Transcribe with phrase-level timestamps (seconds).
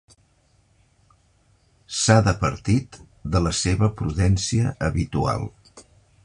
[1.99, 2.97] S'ha departit
[3.35, 5.47] de la seva prudència habitual.